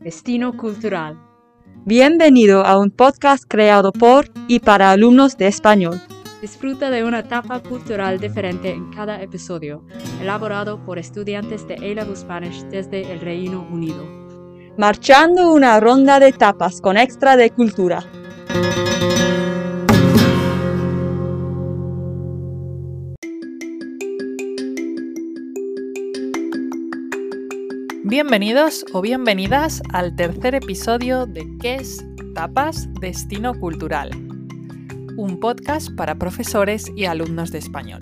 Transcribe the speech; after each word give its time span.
Destino 0.00 0.56
Cultural. 0.56 1.20
Bienvenido 1.84 2.64
a 2.64 2.78
un 2.78 2.90
podcast 2.90 3.44
creado 3.46 3.92
por 3.92 4.30
y 4.48 4.60
para 4.60 4.92
alumnos 4.92 5.36
de 5.36 5.46
español. 5.46 6.00
Disfruta 6.40 6.88
de 6.88 7.04
una 7.04 7.18
etapa 7.18 7.60
cultural 7.60 8.18
diferente 8.18 8.70
en 8.70 8.90
cada 8.92 9.20
episodio, 9.20 9.84
elaborado 10.22 10.82
por 10.86 10.98
estudiantes 10.98 11.68
de 11.68 11.74
A-Level 11.74 12.16
Spanish 12.16 12.62
desde 12.70 13.12
el 13.12 13.20
Reino 13.20 13.66
Unido. 13.70 14.02
Marchando 14.78 15.52
una 15.52 15.78
ronda 15.78 16.18
de 16.18 16.32
tapas 16.32 16.80
con 16.80 16.96
extra 16.96 17.36
de 17.36 17.50
cultura. 17.50 18.04
Bienvenidos 28.18 28.86
o 28.94 29.02
bienvenidas 29.02 29.82
al 29.92 30.16
tercer 30.16 30.54
episodio 30.54 31.26
de 31.26 31.46
¿Qué 31.60 31.74
es 31.74 32.02
Tapas 32.34 32.88
Destino 32.98 33.52
Cultural? 33.52 34.08
Un 35.18 35.38
podcast 35.38 35.94
para 35.94 36.14
profesores 36.14 36.90
y 36.96 37.04
alumnos 37.04 37.52
de 37.52 37.58
español. 37.58 38.00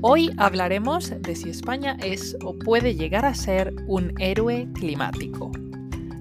Hoy 0.00 0.30
hablaremos 0.38 1.12
de 1.20 1.36
si 1.36 1.50
España 1.50 1.98
es 2.02 2.34
o 2.42 2.58
puede 2.58 2.94
llegar 2.94 3.26
a 3.26 3.34
ser 3.34 3.74
un 3.88 4.14
héroe 4.18 4.68
climático. 4.72 5.52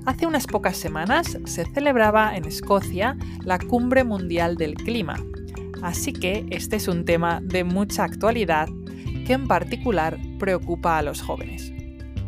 Hace 0.05 0.27
unas 0.27 0.45
pocas 0.45 0.75
semanas 0.75 1.39
se 1.45 1.63
celebraba 1.63 2.35
en 2.35 2.43
Escocia 2.43 3.15
la 3.45 3.59
Cumbre 3.59 4.03
Mundial 4.03 4.57
del 4.57 4.73
Clima, 4.73 5.15
así 5.81 6.11
que 6.11 6.45
este 6.49 6.75
es 6.75 6.89
un 6.89 7.05
tema 7.05 7.39
de 7.41 7.63
mucha 7.63 8.03
actualidad 8.03 8.67
que 9.25 9.31
en 9.31 9.47
particular 9.47 10.17
preocupa 10.37 10.97
a 10.97 11.01
los 11.01 11.21
jóvenes. 11.21 11.71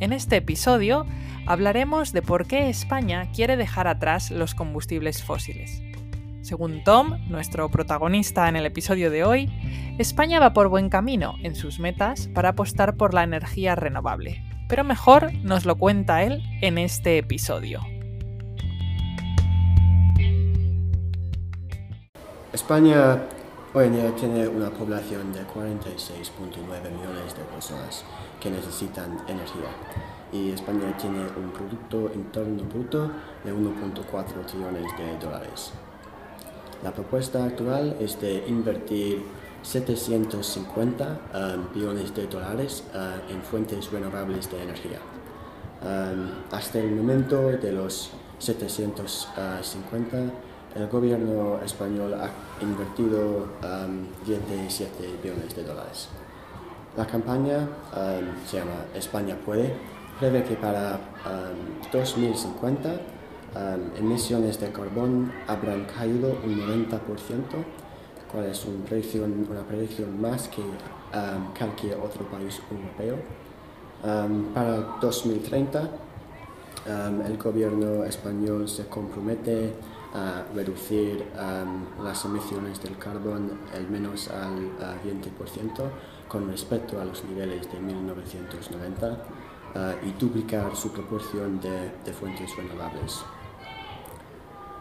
En 0.02 0.12
este 0.12 0.36
episodio 0.36 1.06
hablaremos 1.46 2.12
de 2.12 2.22
por 2.22 2.48
qué 2.48 2.70
España 2.70 3.32
quiere 3.34 3.56
dejar 3.56 3.88
atrás 3.88 4.30
los 4.30 4.54
combustibles 4.54 5.24
fósiles. 5.24 5.82
Según 6.42 6.84
Tom, 6.84 7.18
nuestro 7.30 7.70
protagonista 7.70 8.50
en 8.50 8.58
el 8.58 8.66
episodio 8.66 9.10
de 9.10 9.24
hoy, 9.24 9.50
España 9.98 10.42
va 10.42 10.52
por 10.52 10.68
buen 10.68 10.90
camino 10.90 11.36
en 11.44 11.56
sus 11.56 11.80
metas 11.80 12.28
para 12.28 12.50
apostar 12.50 12.98
por 12.98 13.14
la 13.14 13.24
energía 13.24 13.76
renovable. 13.76 14.44
Pero 14.68 14.84
mejor 14.84 15.34
nos 15.44 15.66
lo 15.66 15.78
cuenta 15.78 16.24
él 16.24 16.44
en 16.62 16.78
este 16.78 17.18
episodio. 17.18 17.80
España 22.52 23.22
hoy 23.74 23.86
en 23.86 23.94
día 23.94 24.16
tiene 24.16 24.48
una 24.48 24.70
población 24.70 25.32
de 25.32 25.40
46.9 25.48 26.92
millones 26.92 27.36
de 27.38 27.44
personas 27.46 28.06
que 28.39 28.50
necesitan 28.50 29.17
energía 29.28 29.69
y 30.31 30.52
España 30.52 30.95
tiene 30.97 31.19
un 31.38 31.52
Producto 31.52 32.11
Interno 32.14 32.64
Bruto 32.64 33.09
de 33.44 33.53
1.4 33.53 34.45
trillones 34.45 34.86
de 34.97 35.17
dólares. 35.23 35.72
La 36.83 36.91
propuesta 36.91 37.45
actual 37.45 37.95
es 38.00 38.19
de 38.19 38.45
invertir 38.47 39.23
750 39.61 41.19
um, 41.33 41.73
billones 41.73 42.13
de 42.13 42.28
dólares 42.28 42.83
uh, 42.94 43.31
en 43.31 43.41
fuentes 43.41 43.91
renovables 43.91 44.52
de 44.52 44.61
energía. 44.61 45.00
Um, 45.81 46.30
hasta 46.52 46.80
el 46.80 46.91
momento 46.91 47.50
de 47.50 47.72
los 47.72 48.11
750 48.39 50.17
el 50.75 50.88
gobierno 50.88 51.61
español 51.63 52.13
ha 52.13 52.30
invertido 52.61 53.47
17 54.25 55.08
um, 55.08 55.22
billones 55.23 55.56
de 55.56 55.63
dólares. 55.63 56.09
La 56.98 57.06
campaña 57.06 57.58
um, 57.58 58.48
se 58.48 58.58
llama 58.58 58.86
España 58.96 59.36
puede, 59.46 59.76
prevé 60.18 60.44
que 60.46 60.56
para 60.56 60.98
2050 61.92 62.90
um, 62.90 62.97
emisiones 63.97 64.62
de 64.62 64.72
carbón 64.72 65.30
habrán 65.46 65.84
caído 65.86 66.38
un 66.42 66.58
90%, 66.58 67.00
cual 68.31 68.46
es 68.46 68.64
una 68.64 68.86
predicción, 68.86 70.22
más 70.22 70.47
que 70.47 70.62
cualquier 71.59 71.97
otro 71.97 72.25
país 72.31 72.62
europeo. 72.72 73.18
para 74.53 74.98
2030 75.02 75.90
el 77.28 77.38
gobierno 77.38 78.06
español 78.06 78.69
se 78.69 78.88
compromete 78.88 79.74
a 80.14 80.44
reducir 80.56 81.25
um, 81.36 82.06
las 82.06 82.24
emisiones 82.24 82.81
del 82.81 82.98
carbón 82.98 83.52
al 83.74 83.90
menos 83.90 84.30
al 84.30 84.78
20% 85.03 85.92
con 86.28 86.50
respecto 86.50 87.00
a 87.00 87.06
los 87.06 87.24
niveles 87.25 87.72
de 87.72 87.80
1990 87.80 89.08
uh, 89.08 90.08
y 90.08 90.12
duplicar 90.19 90.75
su 90.75 90.91
proporción 90.91 91.59
de, 91.59 92.13
fuentes 92.13 92.56
renovables. 92.56 93.24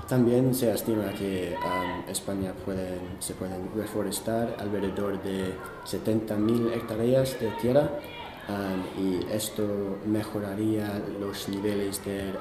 También 0.09 0.55
se 0.55 0.71
estima 0.71 1.13
que 1.15 1.57
um, 1.65 2.09
España 2.11 2.53
puede, 2.65 3.01
se 3.21 3.35
pueden 3.35 3.71
reforestar 3.75 4.57
alrededor 4.61 5.23
de 5.23 5.55
70.000 5.87 6.75
hectáreas 6.75 7.41
de 7.41 7.49
tierra 7.61 7.91
um, 8.49 9.03
y 9.03 9.27
esto 9.33 9.99
mejoraría 10.05 11.03
los 11.19 11.49
niveles 11.49 12.05
de 12.05 12.33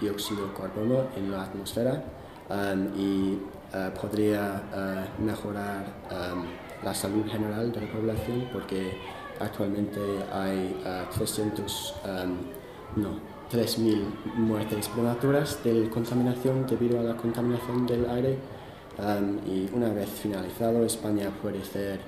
dióxido 0.00 0.46
de 0.48 0.54
carbono 0.54 1.08
en 1.16 1.30
la 1.30 1.42
atmósfera 1.42 2.02
Um, 2.48 2.88
y 2.94 3.38
podría 3.98 4.62
mejorar 5.18 5.84
la 6.84 6.94
salud 6.94 7.26
general 7.26 7.72
de 7.72 7.80
la 7.80 7.92
población 7.92 8.48
porque 8.52 8.98
actualmente 9.40 10.00
hay 10.32 10.80
300, 11.16 11.94
uh, 12.04 12.08
um, 12.08 13.02
no, 13.02 13.34
3.000 13.50 14.34
muertes 14.36 14.88
prematuras 14.88 15.62
de 15.64 15.88
contaminación 15.88 16.66
debido 16.66 17.00
a 17.00 17.02
la 17.02 17.16
contaminación 17.16 17.86
del 17.86 18.08
aire 18.10 18.38
y 19.46 19.68
una 19.72 19.88
vez 19.88 20.08
finalizado 20.08 20.84
España 20.84 21.30
puede 21.42 21.64
ser 21.64 22.00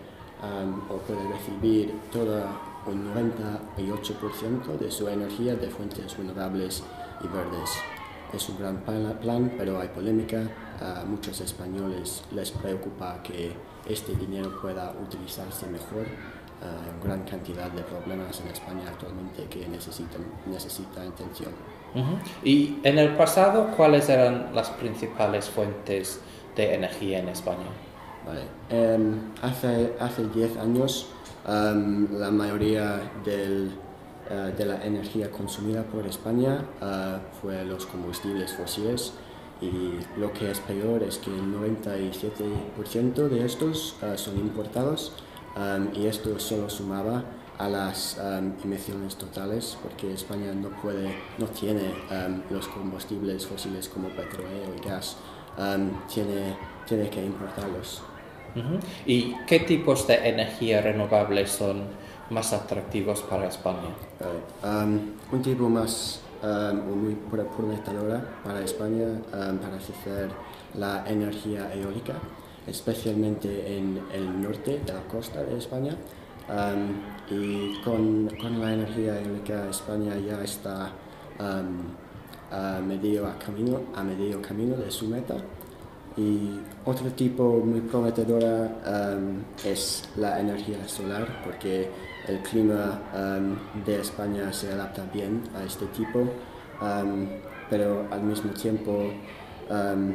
o 0.89 0.97
puede 0.99 1.27
recibir 1.33 1.93
todo 2.13 2.45
un 2.87 3.13
98% 3.13 4.79
de 4.79 4.91
su 4.91 5.09
energía 5.09 5.57
de 5.57 5.69
fuentes 5.69 6.17
renovables 6.17 6.85
y 7.23 7.29
verdes. 7.29 7.96
Es 8.33 8.49
un 8.49 8.59
gran 8.59 8.79
plan, 9.21 9.53
pero 9.57 9.81
hay 9.81 9.89
polémica. 9.89 10.43
A 10.81 11.05
muchos 11.05 11.41
españoles 11.41 12.25
les 12.33 12.51
preocupa 12.51 13.23
que 13.23 13.53
este 13.89 14.15
dinero 14.15 14.61
pueda 14.61 14.93
utilizarse 15.03 15.67
mejor. 15.67 16.07
Hay 16.61 17.07
gran 17.07 17.23
cantidad 17.25 17.71
de 17.71 17.83
problemas 17.83 18.41
en 18.41 18.49
España 18.49 18.83
actualmente 18.89 19.45
que 19.45 19.69
necesitan 19.69 20.23
necesita 20.47 21.03
atención. 21.03 21.53
¿Y 22.45 22.79
en 22.83 22.99
el 22.99 23.17
pasado 23.17 23.71
cuáles 23.77 24.09
eran 24.09 24.55
las 24.55 24.71
principales 24.71 25.49
fuentes 25.49 26.21
de 26.55 26.75
energía 26.75 27.21
en 27.21 27.29
España? 27.29 27.69
Vale. 28.27 28.43
Em, 28.69 29.33
hace, 29.41 29.95
hace 30.01 30.27
10 30.29 30.57
años 30.59 31.09
em, 31.47 32.09
la 32.19 32.31
mayoría 32.31 33.01
del 33.25 33.73
de 34.57 34.65
la 34.65 34.85
energía 34.85 35.31
consumida 35.31 35.85
por 35.85 36.07
España 36.07 36.65
uh, 36.81 37.19
fue 37.41 37.65
los 37.65 37.87
combustibles 37.87 38.53
fósiles. 38.53 39.13
Y 39.61 39.93
lo 40.19 40.33
que 40.33 40.51
es 40.51 40.61
peor 40.61 41.03
es 41.03 41.19
que 41.19 41.31
el 41.31 41.55
97% 41.55 43.29
de 43.29 43.47
estos 43.47 43.97
eh, 44.03 44.13
son 44.17 44.37
importados 44.39 45.13
um, 45.57 45.89
y 45.99 46.07
esto 46.07 46.39
solo 46.39 46.69
sumaba 46.69 47.25
a 47.57 47.67
las 47.67 48.19
um, 48.19 48.53
emisiones 48.65 49.17
totales 49.17 49.79
porque 49.83 50.13
España 50.13 50.53
no 50.53 50.69
puede, 50.69 51.17
no 51.39 51.47
tiene 51.47 51.95
um, 52.11 52.43
los 52.51 52.69
combustibles 52.69 53.47
fósiles 53.47 53.89
como 53.89 54.09
petróleo 54.09 54.75
y 54.77 54.87
gas, 54.87 55.17
tiene, 56.13 56.55
tiene 56.87 57.09
que 57.09 57.25
importarlos. 57.25 58.03
¿Y 59.07 59.35
qué 59.47 59.61
tipos 59.61 60.07
de 60.07 60.29
energía 60.29 60.83
renovable 60.83 61.47
son 61.47 61.85
más 62.31 62.53
atractivos 62.53 63.23
para 63.23 63.47
España? 63.47 63.91
un 65.33 65.43
tipo 65.43 65.69
más 65.69 66.21
um, 66.43 67.03
muy 67.03 67.15
prometedora 67.15 68.25
para 68.45 68.61
España 68.61 69.07
um, 69.07 69.59
para 69.59 69.77
hacer 69.77 70.31
la 70.75 71.05
energía 71.09 71.73
eólica, 71.75 72.15
especialmente 72.67 73.77
en 73.77 74.01
el 74.13 74.43
norte 74.43 74.81
de 74.85 74.93
la 74.93 75.03
costa 75.03 75.43
de 75.43 75.59
España. 75.59 75.97
Y 77.29 77.83
con, 77.83 78.29
con, 78.41 78.61
la 78.61 78.75
energía 78.75 79.21
eólica 79.21 79.69
España 79.69 80.17
ya 80.17 80.41
está 80.45 80.93
a, 81.41 82.81
medio 82.81 83.27
camino, 83.45 83.81
a 83.95 84.03
medio 84.05 84.41
camino 84.41 84.77
de 84.77 84.91
su 84.91 85.09
meta. 85.09 85.35
Y 86.17 86.61
otro 86.85 87.11
tipo 87.11 87.61
muy 87.63 87.81
prometedora 87.83 88.71
es 89.65 90.09
la 90.17 90.41
energía 90.41 90.89
solar, 90.89 91.43
porque 91.45 91.91
el 92.27 92.39
clima 92.41 93.01
um, 93.15 93.85
de 93.85 94.01
España 94.01 94.53
se 94.53 94.73
adapta 94.73 95.05
bien 95.13 95.43
a 95.55 95.63
este 95.65 95.87
tipo, 95.87 96.21
um, 96.21 97.27
pero 97.69 98.07
al 98.11 98.23
mismo 98.23 98.51
tiempo 98.53 99.11
um, 99.71 100.15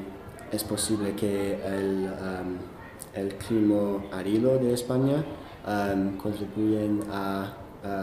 es 0.52 0.64
posible 0.64 1.14
que 1.16 1.54
el, 1.64 2.10
el 3.14 3.36
clima 3.36 4.02
árido 4.12 4.58
de 4.58 4.74
España 4.74 5.24
contribuyen 6.22 7.02
a, 7.12 7.54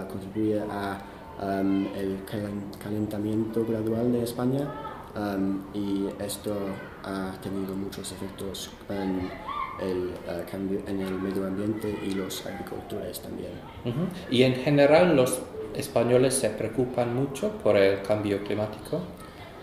contribuye 0.09 0.61
a 0.71 0.99
um, 1.43 1.87
el 1.94 2.25
calen- 2.25 2.71
calentamiento 2.83 3.67
gradual 3.67 4.12
de 4.12 4.23
España 4.23 4.67
um, 5.19 5.61
y 5.75 6.09
esto 6.23 6.55
ha 7.05 7.32
tenido 7.43 7.75
muchos 7.75 8.12
efectos 8.12 8.70
en 8.88 9.31
el, 9.81 10.12
uh, 10.26 10.50
cambio, 10.50 10.81
en 10.87 11.00
el 11.00 11.15
medio 11.15 11.47
ambiente 11.47 11.88
y 12.06 12.12
los 12.12 12.47
agricultores 12.47 13.20
también. 13.20 13.53
Ujú. 13.85 14.06
Y 14.31 14.43
en 14.43 14.55
general 14.55 15.17
los 15.17 15.41
españoles 15.75 16.35
se 16.35 16.50
preocupan 16.50 17.15
mucho 17.15 17.50
por 17.62 17.76
el 17.76 18.03
cambio 18.03 18.43
climático. 18.44 19.00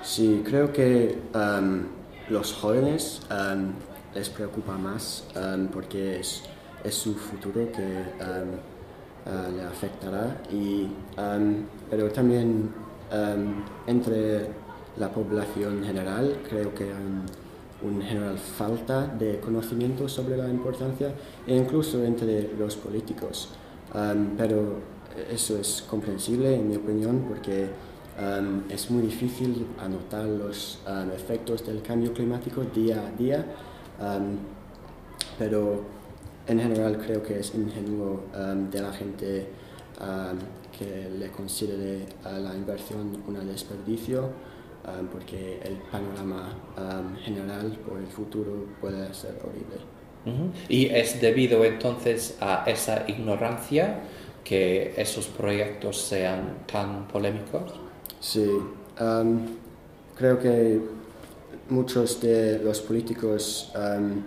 Sí, 0.02 0.44
creo 0.46 0.72
que 0.72 1.18
um, 1.34 1.84
los 2.30 2.54
jóvenes 2.54 3.22
um, 3.32 3.72
les 4.14 4.30
preocupa 4.30 4.78
más 4.78 5.28
um, 5.36 5.68
porque 5.68 6.20
es, 6.20 6.44
es 6.84 6.96
su 6.96 7.16
futuro 7.16 7.72
que 7.72 7.82
uh, 7.82 9.52
le 9.56 9.64
afectará. 9.64 10.38
Y, 10.52 10.88
pero 11.90 12.12
también 12.12 12.72
entre 13.88 14.50
la 14.98 15.12
población 15.12 15.84
general. 15.84 16.38
Creo 16.48 16.74
que 16.74 16.86
hay 16.86 16.92
un, 17.84 18.02
general 18.02 18.38
falta 18.38 19.06
de 19.06 19.40
conocimiento 19.40 20.10
sobre 20.10 20.38
la 20.38 20.50
importancia 20.50 21.14
e 21.46 21.56
incluso 21.56 22.04
entre 22.04 22.56
los 22.58 22.76
políticos. 22.76 23.50
Pero 24.38 24.80
eso 25.32 25.58
es 25.58 25.84
comprensible 25.88 26.56
en 26.56 26.70
mi 26.70 26.76
opinión 26.76 27.26
porque 27.28 27.70
Um, 28.18 28.64
es 28.70 28.90
muy 28.90 29.02
difícil 29.02 29.68
anotar 29.78 30.24
los 30.24 30.80
efectos 31.14 31.66
del 31.66 31.82
cambio 31.82 32.14
climático 32.14 32.64
día 32.64 33.06
a 33.06 33.12
día, 33.12 33.46
pero 35.38 35.82
en 36.48 36.60
general 36.62 36.98
creo 36.98 37.22
que 37.22 37.40
es 37.40 37.54
ingenuo 37.54 38.24
de 38.72 38.82
la 38.82 38.94
gente 38.94 39.50
que 40.78 41.10
le 41.10 41.30
considere 41.30 42.06
a 42.24 42.40
la 42.40 42.56
inversión 42.56 43.22
un 43.28 43.48
desperdicio, 43.48 44.30
um, 44.88 45.08
porque 45.08 45.60
el 45.64 45.76
panorama 45.92 46.54
um, 46.78 47.16
general 47.18 47.72
por 47.86 48.00
el 48.00 48.08
futuro 48.08 48.66
puede 48.80 49.14
ser 49.14 49.36
horrible. 49.44 49.96
Y 50.68 50.88
es 50.88 51.22
debido 51.22 51.64
entonces 51.64 52.36
a 52.42 52.64
esa 52.66 53.04
ignorancia 53.08 54.00
que 54.44 54.94
esos 54.98 55.28
proyectos 55.28 56.02
sean 56.02 56.66
tan 56.66 57.08
polémicos. 57.08 57.74
Sí, 58.20 58.50
um, 59.00 59.46
creo 60.18 60.40
que 60.40 60.82
muchos 61.70 62.22
de 62.22 62.60
los 62.60 62.82
políticos 62.82 63.72
um, 63.76 64.24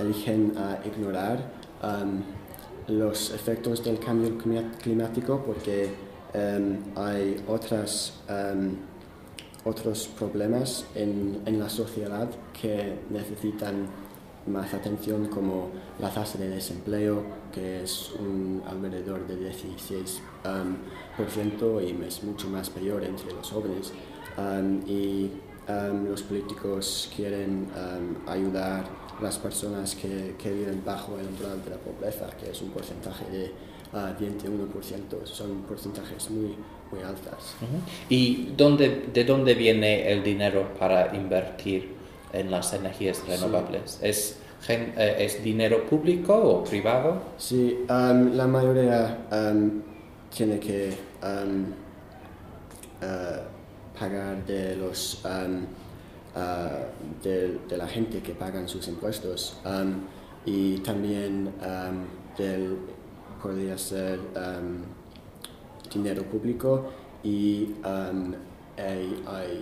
eligen 0.00 0.54
a 0.56 0.78
ignorar 0.86 1.38
um, 1.82 2.22
los 2.88 3.32
efectos 3.32 3.84
del 3.84 3.98
cambio 3.98 4.36
climático 4.82 5.42
porque 5.44 5.90
um, 6.34 6.78
hay 6.96 7.42
otras, 7.46 8.20
otros 9.64 10.08
problemas 10.18 10.84
en, 10.94 11.40
en 11.46 11.58
la 11.58 11.68
sociedad 11.68 12.28
que 12.60 12.98
necesitan 13.10 13.86
más 14.46 14.74
atención 14.74 15.26
como 15.26 15.70
la 16.00 16.10
tasa 16.10 16.38
de 16.38 16.48
desempleo 16.48 17.22
que 17.52 17.82
es 17.82 18.10
un 18.18 18.62
alrededor 18.66 19.26
de 19.26 19.36
16 19.36 20.22
um, 20.44 20.76
por 21.16 21.30
ciento 21.30 21.80
y 21.80 21.90
es 22.06 22.24
mucho 22.24 22.48
más 22.48 22.70
peor 22.70 23.04
entre 23.04 23.32
los 23.32 23.50
jóvenes. 23.50 23.92
Um, 24.36 24.80
y 24.86 25.30
um, 25.68 26.08
los 26.08 26.22
políticos 26.22 27.10
quieren 27.14 27.68
um, 27.76 28.28
ayudar 28.28 28.84
a 29.18 29.22
las 29.22 29.38
personas 29.38 29.94
que, 29.94 30.34
que 30.38 30.50
viven 30.50 30.82
bajo 30.84 31.18
el 31.18 31.26
umbral 31.26 31.62
de 31.62 31.70
la 31.70 31.76
pobreza 31.76 32.28
que 32.36 32.50
es 32.50 32.62
un 32.62 32.70
porcentaje 32.70 33.24
de 33.30 33.52
uh, 33.92 33.96
21% 34.20 35.24
son 35.24 35.62
porcentajes 35.62 36.30
muy 36.30 36.54
muy 36.90 37.02
altas 37.02 37.54
Ujú. 37.62 37.78
¿Y 38.10 38.50
dónde, 38.56 39.06
de 39.12 39.24
dónde 39.24 39.54
viene 39.54 40.10
el 40.12 40.22
dinero 40.22 40.68
para 40.78 41.14
invertir 41.16 41.94
en 42.32 42.50
las 42.50 42.72
energías 42.74 43.26
renovables? 43.26 43.98
¿Es, 44.02 44.36
gen- 44.62 44.92
eh, 44.96 45.16
¿Es 45.20 45.42
dinero 45.42 45.86
público 45.86 46.34
o 46.34 46.64
privado? 46.64 47.22
Sí, 47.38 47.78
um, 47.88 48.34
la 48.34 48.46
mayoría 48.46 49.18
um, 49.32 49.80
tiene 50.36 50.58
que 50.58 50.92
um, 51.22 51.64
uh, 53.02 53.98
pagar 53.98 54.44
de 54.46 54.76
los 54.76 55.22
uh, 55.24 55.66
de, 57.22 57.58
de 57.68 57.76
la 57.76 57.86
gente 57.86 58.20
que 58.20 58.32
pagan 58.34 58.68
sus 58.68 58.86
impuestos 58.88 59.56
um, 59.64 59.94
y 60.46 60.78
también 60.78 61.48
um, 61.60 62.04
del 62.38 62.76
podría 63.42 63.76
ser 63.76 64.18
um, 64.36 64.82
dinero 65.92 66.22
público 66.22 66.90
y 67.22 67.74
um, 67.84 68.34
uh, 68.78 69.58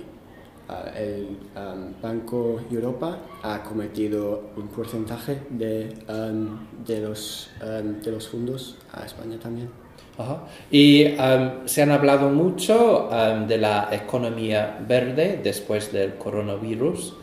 el 0.97 1.37
um, 1.57 2.01
Banco 2.01 2.61
Europa 2.71 3.19
ha 3.43 3.63
cometido 3.63 4.51
un 4.57 4.69
porcentaje 4.69 5.39
de, 5.51 5.95
um, 6.09 6.85
de, 6.87 7.01
los, 7.01 7.51
um, 7.63 8.01
de 8.01 8.11
los 8.13 8.29
fondos 8.29 8.77
a 8.93 9.05
España 9.05 9.39
también. 9.39 9.71
Ajá. 10.19 10.45
Y 10.71 11.17
se 11.65 11.83
han 11.83 11.91
hablado 11.91 12.29
mucho 12.29 13.09
de 13.49 13.57
la 13.57 13.89
economía 13.91 14.79
verde 14.87 15.41
después 15.43 15.93
del 15.93 16.17
coronavirus. 16.17 17.15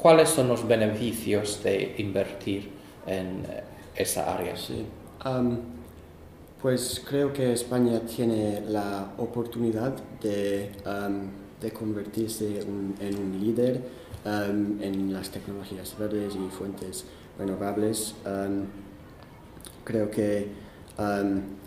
¿Cuáles 0.00 0.30
son 0.30 0.48
los 0.48 0.66
beneficios 0.66 1.62
de 1.62 1.96
invertir 1.98 2.70
en 3.06 3.44
eh, 3.44 3.62
esa 3.94 4.34
área? 4.34 4.56
Sí. 4.56 4.86
Um, 5.24 5.58
pues 6.62 7.02
creo 7.06 7.32
que 7.32 7.52
España 7.52 8.00
tiene 8.00 8.62
la 8.66 9.12
oportunidad 9.18 9.94
de, 10.22 10.72
de 11.60 11.70
convertirse 11.72 12.60
en 12.60 13.16
un 13.18 13.40
líder 13.40 13.80
en 14.24 15.12
las 15.12 15.30
tecnologías 15.30 15.96
verdes 15.98 16.34
y 16.34 16.50
fuentes 16.50 17.06
renovables. 17.38 18.14
Creo 19.84 20.10
que, 20.10 20.48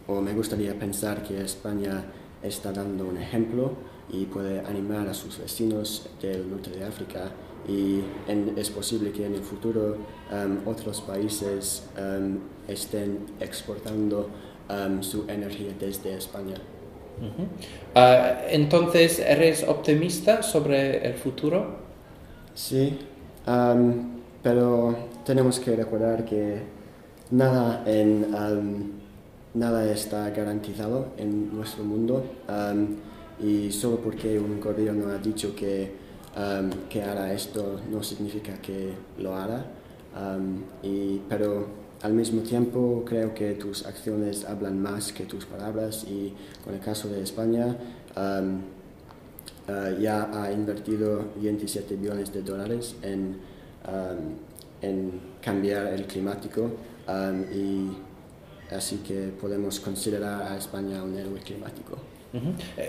o 0.08 0.22
me 0.22 0.34
gustaría 0.34 0.78
pensar 0.78 1.24
que 1.24 1.42
España 1.42 2.04
está 2.44 2.72
dando 2.72 3.06
un 3.06 3.18
ejemplo 3.18 3.74
y 4.10 4.26
puede 4.26 4.60
animar 4.60 5.08
a 5.08 5.14
sus 5.14 5.40
vecinos 5.40 6.08
del 6.22 6.50
norte 6.52 6.70
de 6.70 6.84
África 6.84 7.32
y 7.68 8.02
en- 8.28 8.54
es 8.58 8.70
posible 8.70 9.12
que 9.12 9.26
en 9.26 9.36
el 9.36 9.42
futuro 9.42 9.98
um, 10.32 10.68
otros 10.68 11.02
países 11.02 11.84
um, 11.98 12.40
estén 12.68 13.20
exportando 13.40 14.30
um, 14.70 15.02
su 15.02 15.26
energía 15.30 15.74
desde 15.80 16.16
España. 16.16 16.56
Ujú. 17.20 17.48
Ah, 17.96 18.42
entonces, 18.50 19.20
¿eres 19.20 19.64
optimista 19.68 20.42
sobre 20.42 21.06
el 21.08 21.14
futuro? 21.14 21.78
Sí, 22.56 22.98
pero 24.42 24.96
tenemos 25.26 25.60
que 25.60 25.76
recordar 25.76 26.26
que 26.26 26.62
nada, 27.32 27.84
en, 27.86 28.28
nada 29.54 29.92
está 29.92 30.30
garantizado 30.32 31.08
en 31.18 31.56
nuestro 31.56 31.84
mundo 31.84 32.24
y 33.42 33.72
solo 33.72 33.98
porque 33.98 34.38
un 34.40 34.60
gobierno 34.60 35.10
ha 35.10 35.18
dicho 35.18 35.56
que, 35.56 35.92
um, 36.36 36.70
que 36.90 37.02
hará 37.02 37.34
esto 37.34 37.80
no 37.92 38.04
significa 38.04 38.54
que 38.62 38.94
lo 39.20 39.36
hará. 39.36 39.66
Y, 40.84 41.22
pero 41.28 41.66
al 42.04 42.14
mismo 42.14 42.42
tiempo 42.42 43.04
creo 43.04 43.34
que 43.34 43.54
tus 43.54 43.86
acciones 43.86 44.46
hablan 44.46 44.80
más 44.80 45.12
que 45.12 45.26
tus 45.26 45.46
palabras 45.46 46.04
y 46.04 46.34
con 46.64 46.76
el 46.76 46.80
caso 46.80 47.08
de 47.08 47.24
España 47.24 47.76
Uh, 49.66 49.98
ya 49.98 50.30
ha 50.34 50.52
invertido 50.52 51.24
27 51.38 51.96
billones 51.96 52.34
de 52.34 52.42
dólares 52.42 52.96
en, 53.02 53.38
en 54.82 55.22
cambiar 55.42 55.88
el 55.88 56.06
climático 56.06 56.70
y 57.54 57.90
así 58.76 58.98
que 58.98 59.32
podemos 59.40 59.80
considerar 59.80 60.52
a 60.52 60.58
España 60.58 61.02
un 61.02 61.16
héroe 61.16 61.40
climático. 61.40 61.98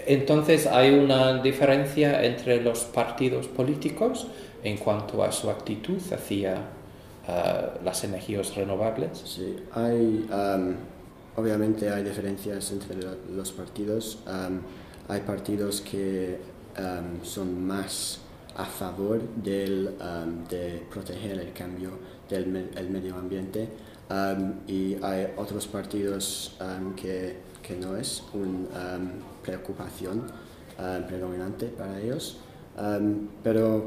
Entonces, 0.07 0.67
¿hay 0.67 0.91
una 0.91 1.43
diferencia 1.43 2.25
entre 2.25 2.63
los 2.63 2.81
partidos 2.85 3.47
políticos 3.49 4.27
en 4.63 4.79
cuanto 4.79 5.23
a 5.23 5.31
su 5.33 5.51
actitud 5.51 5.99
hacia 6.13 6.57
ah, 7.29 7.75
las 7.85 8.05
energías 8.05 8.55
renovables? 8.55 9.19
Sí, 9.25 9.57
hay, 9.73 10.27
um, 10.31 10.75
obviamente 11.37 11.91
hay 11.91 12.03
diferencias 12.05 12.71
entre 12.73 12.97
lo- 12.97 13.17
los 13.37 13.53
partidos. 13.53 14.19
Hay 15.09 15.21
partidos 15.21 15.83
que 15.83 16.39
son 17.23 17.67
más 17.67 18.21
a 18.57 18.65
favor 18.65 19.21
del, 19.37 19.91
de 20.49 20.83
proteger 20.91 21.39
el 21.39 21.53
cambio 21.53 21.91
del 22.31 22.47
me- 22.47 22.69
el 22.77 22.89
medio 22.91 23.15
ambiente 23.17 23.69
y 24.67 24.95
hay 25.03 25.27
otros 25.37 25.67
partidos 25.67 26.57
que, 26.97 27.37
que 27.67 27.75
no 27.77 27.97
es 27.97 28.23
una 28.35 29.01
preocupación 29.43 30.27
um, 30.79 31.07
predominante 31.07 31.67
para 31.67 32.01
ellos. 32.01 32.39
Um, 32.79 33.29
pero 33.43 33.85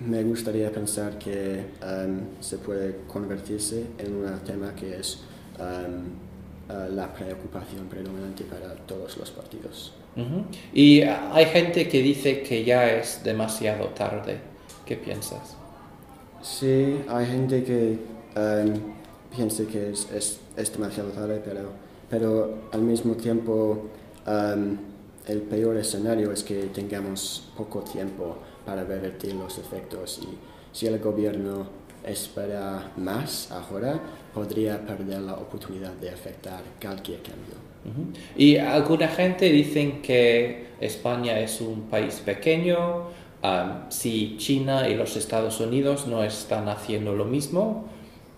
me 0.00 0.22
gustaría 0.22 0.70
pensar 0.70 1.18
que 1.18 1.64
um, 1.82 2.20
se 2.40 2.58
puede 2.58 2.96
convertirse 3.06 3.86
en 3.98 4.14
un 4.16 4.38
tema 4.40 4.74
que 4.74 4.98
es 4.98 5.20
uh, 5.58 6.92
la 6.94 7.12
preocupación 7.12 7.86
predominante 7.88 8.44
para 8.44 8.74
todos 8.86 9.16
los 9.18 9.30
partidos. 9.30 9.92
Y 10.72 11.02
hay 11.02 11.46
gente 11.46 11.88
que 11.88 12.00
dice 12.00 12.42
que 12.42 12.64
ya 12.64 12.88
es 12.88 13.22
demasiado 13.24 13.88
tarde. 13.88 14.38
¿Qué 14.86 14.96
piensas? 14.96 15.56
Sí, 16.40 17.00
hay 17.08 17.26
gente 17.26 17.64
que 17.64 17.98
piensa 19.34 19.64
que 19.64 19.90
es, 19.90 20.08
es, 20.12 20.40
es 20.56 20.72
demasiado 20.72 21.10
tarde, 21.10 21.42
pero, 21.44 21.70
pero 22.08 22.68
al 22.72 22.82
mismo 22.82 23.14
tiempo 23.14 23.90
um, 24.26 24.76
el 25.26 25.42
peor 25.42 25.76
escenario 25.76 26.32
es 26.32 26.44
que 26.44 26.66
tengamos 26.66 27.50
poco 27.56 27.80
tiempo 27.80 28.36
para 28.64 28.84
revertir 28.84 29.34
los 29.34 29.58
efectos 29.58 30.20
y 30.22 30.28
si 30.76 30.86
el 30.86 30.98
gobierno 30.98 31.84
espera 32.04 32.92
más 32.96 33.50
ahora, 33.50 33.98
podría 34.32 34.84
perder 34.84 35.20
la 35.20 35.34
oportunidad 35.34 35.92
de 35.92 36.10
afectar 36.10 36.62
cualquier 36.80 37.22
cambio. 37.22 37.54
Y 38.36 38.56
alguna 38.56 39.08
gente 39.08 39.50
dicen 39.50 40.00
que 40.00 40.68
España 40.80 41.38
es 41.38 41.60
un 41.60 41.82
país 41.82 42.22
pequeño. 42.24 43.08
am, 43.42 43.90
si 43.90 44.36
China 44.38 44.88
y 44.88 44.94
los 44.94 45.16
Estados 45.16 45.60
Unidos 45.60 46.06
no 46.06 46.24
están 46.24 46.68
haciendo 46.68 47.14
lo 47.14 47.26
mismo, 47.26 47.84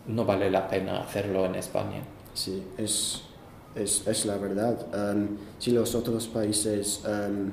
no 0.09 0.25
vale 0.25 0.51
la 0.51 0.69
pena 0.69 1.01
hacerlo 1.01 1.47
en 1.47 1.55
España. 1.55 2.03
Sí, 2.35 2.63
es, 2.77 3.23
es, 3.77 4.07
es 4.07 4.27
la 4.27 4.37
verdad. 4.39 4.87
Um, 4.95 5.37
si 5.59 5.71
los 5.71 5.95
otros 5.95 6.27
países 6.27 7.03
um, 7.05 7.51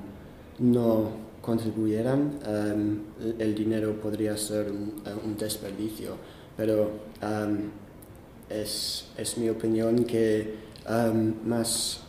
no 0.60 1.10
contribuyeran, 1.42 2.40
um, 2.48 3.00
el- 3.40 3.54
dinero 3.54 3.94
podría 4.02 4.38
ser 4.38 4.72
un, 4.72 5.02
un 5.26 5.38
desperdicio. 5.38 6.16
Pero 6.56 6.92
es, 8.50 9.06
es 9.18 9.38
mi 9.38 9.50
opinión 9.50 10.04
que 10.06 10.56
más, 11.46 12.02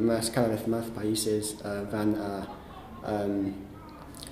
más, 0.00 0.30
cada 0.30 0.48
vez 0.48 0.66
más 0.68 0.86
países 0.86 1.56
uh, 1.64 1.90
van 1.92 2.14
a... 2.16 2.46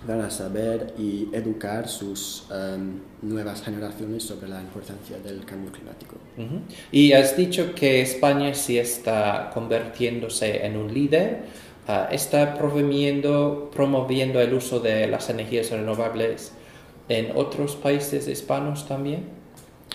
van 0.07 0.21
a 0.21 0.31
saber 0.31 0.95
y 0.99 1.29
educar 1.33 1.89
sus 1.89 2.45
um, 2.51 3.01
nuevas 3.23 3.63
generaciones 3.63 4.25
sobre 4.25 4.49
la 4.49 4.61
importancia 4.61 5.19
del 5.19 5.45
cambio 5.45 5.71
climático. 5.71 6.17
Ujú. 6.37 6.61
Y 6.91 7.13
has 7.13 7.37
dicho 7.37 7.75
que 7.75 8.03
España 8.03 8.53
sí 8.55 8.79
está 8.79 9.51
convirtiéndose 9.55 10.67
en 10.67 10.77
un 10.77 10.93
líder, 10.93 11.45
ah, 11.87 12.09
está 12.11 12.55
promoviendo, 12.55 13.71
promoviendo 13.73 14.41
el 14.41 14.55
uso 14.55 14.81
de 14.81 15.07
las 15.07 15.31
energías 15.31 15.71
renovables 15.71 16.53
en 17.09 17.37
otros 17.37 17.77
países 17.77 18.27
hispanos 18.27 18.89
también. 18.89 19.25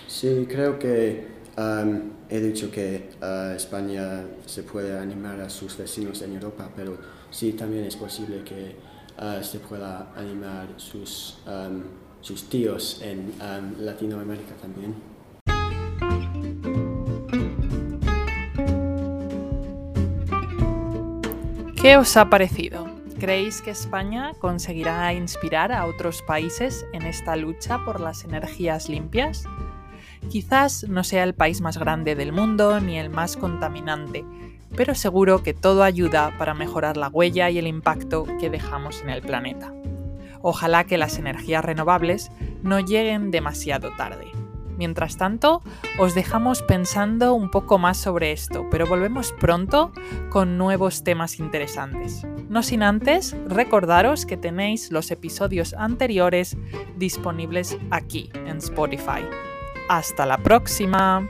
Sí, 0.07 0.47
creo 0.49 0.79
que 0.79 1.27
um, 1.57 2.11
he 2.29 2.39
dicho 2.39 2.71
que 2.71 3.09
uh, 3.21 3.55
España 3.55 4.23
se 4.45 4.63
puede 4.63 4.97
animar 4.97 5.41
a 5.41 5.49
sus 5.49 5.77
vecinos 5.77 6.21
en 6.21 6.35
Europa, 6.35 6.69
pero 6.75 6.97
sí 7.29 7.53
también 7.53 7.83
es 7.85 7.95
posible 7.95 8.43
que 8.43 8.75
uh, 9.19 9.43
se 9.43 9.59
pueda 9.59 10.07
animar 10.15 10.67
sus, 10.77 11.39
um, 11.45 11.83
sus 12.21 12.49
tíos 12.49 13.01
en 13.01 13.33
um, 13.41 13.83
Latinoamérica 13.83 14.55
también. 14.55 14.95
¿Qué 21.81 21.95
os 21.95 22.17
ha 22.17 22.29
parecido? 22.29 22.85
¿Creéis 23.19 23.61
que 23.61 23.71
España 23.71 24.33
conseguirá 24.39 25.13
inspirar 25.13 25.71
a 25.71 25.85
otros 25.85 26.21
países 26.21 26.85
en 26.93 27.03
esta 27.03 27.35
lucha 27.35 27.83
por 27.85 27.99
las 27.99 28.23
energías 28.23 28.89
limpias? 28.89 29.45
Quizás 30.29 30.83
no 30.89 31.03
sea 31.03 31.23
el 31.23 31.33
país 31.33 31.61
más 31.61 31.77
grande 31.77 32.15
del 32.15 32.33
mundo 32.33 32.79
ni 32.79 32.99
el 32.99 33.09
más 33.09 33.37
contaminante, 33.37 34.25
pero 34.75 34.95
seguro 34.95 35.43
que 35.43 35.53
todo 35.53 35.83
ayuda 35.83 36.35
para 36.37 36.53
mejorar 36.53 36.97
la 36.97 37.09
huella 37.09 37.49
y 37.49 37.57
el 37.57 37.67
impacto 37.67 38.25
que 38.39 38.49
dejamos 38.49 39.01
en 39.01 39.09
el 39.09 39.21
planeta. 39.21 39.73
Ojalá 40.41 40.83
que 40.85 40.97
las 40.97 41.17
energías 41.17 41.65
renovables 41.65 42.31
no 42.63 42.79
lleguen 42.79 43.31
demasiado 43.31 43.91
tarde. 43.97 44.27
Mientras 44.77 45.17
tanto, 45.17 45.63
os 45.97 46.13
dejamos 46.13 46.61
pensando 46.61 47.33
un 47.33 47.49
poco 47.49 47.79
más 47.79 47.97
sobre 47.97 48.31
esto, 48.31 48.67
pero 48.69 48.85
volvemos 48.85 49.33
pronto 49.39 49.91
con 50.29 50.57
nuevos 50.57 51.03
temas 51.03 51.39
interesantes. 51.39 52.25
No 52.47 52.61
sin 52.61 52.83
antes 52.83 53.35
recordaros 53.47 54.27
que 54.27 54.37
tenéis 54.37 54.91
los 54.91 55.09
episodios 55.09 55.73
anteriores 55.73 56.57
disponibles 56.95 57.77
aquí 57.89 58.29
en 58.45 58.57
Spotify. 58.57 59.25
Hasta 59.89 60.25
la 60.27 60.37
próxima. 60.37 61.27